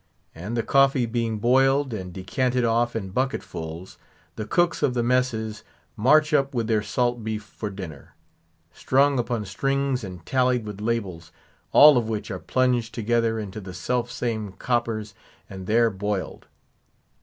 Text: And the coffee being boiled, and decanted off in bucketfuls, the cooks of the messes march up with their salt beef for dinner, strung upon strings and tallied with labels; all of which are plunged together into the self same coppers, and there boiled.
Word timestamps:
And 0.33 0.57
the 0.57 0.63
coffee 0.63 1.05
being 1.05 1.37
boiled, 1.37 1.93
and 1.93 2.11
decanted 2.11 2.65
off 2.65 2.95
in 2.95 3.11
bucketfuls, 3.11 3.99
the 4.35 4.47
cooks 4.47 4.81
of 4.81 4.95
the 4.95 5.03
messes 5.03 5.63
march 5.95 6.33
up 6.33 6.55
with 6.55 6.65
their 6.65 6.81
salt 6.81 7.23
beef 7.23 7.43
for 7.43 7.69
dinner, 7.69 8.15
strung 8.73 9.19
upon 9.19 9.45
strings 9.45 10.03
and 10.03 10.25
tallied 10.25 10.65
with 10.65 10.81
labels; 10.81 11.31
all 11.71 11.99
of 11.99 12.09
which 12.09 12.31
are 12.31 12.39
plunged 12.39 12.95
together 12.95 13.37
into 13.37 13.61
the 13.61 13.75
self 13.75 14.09
same 14.09 14.53
coppers, 14.53 15.13
and 15.47 15.67
there 15.67 15.91
boiled. 15.91 16.47